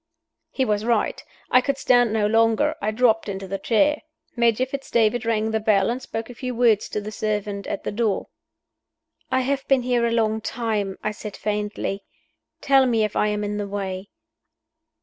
He 0.49 0.65
was 0.65 0.83
right. 0.83 1.23
I 1.51 1.61
could 1.61 1.77
stand 1.77 2.11
no 2.11 2.25
longer; 2.25 2.73
I 2.81 2.89
dropped 2.89 3.29
into 3.29 3.47
the 3.47 3.59
chair. 3.59 4.01
Major 4.35 4.65
Fitz 4.65 4.89
David 4.89 5.27
rang 5.27 5.51
the 5.51 5.59
bell, 5.59 5.91
and 5.91 6.01
spoke 6.01 6.27
a 6.27 6.33
few 6.33 6.55
words 6.55 6.89
to 6.89 7.01
the 7.01 7.11
servant 7.11 7.67
at 7.67 7.83
the 7.83 7.91
door. 7.91 8.25
"I 9.29 9.41
have 9.41 9.67
been 9.67 9.83
here 9.83 10.07
a 10.07 10.11
long 10.11 10.41
time," 10.41 10.97
I 11.03 11.11
said, 11.11 11.37
faintly. 11.37 12.03
"Tell 12.61 12.87
me 12.87 13.03
if 13.03 13.15
I 13.15 13.27
am 13.27 13.43
in 13.43 13.57
the 13.57 13.67
way." 13.67 14.09